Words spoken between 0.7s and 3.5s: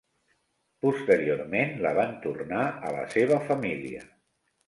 Posteriorment, la van tornar a la seva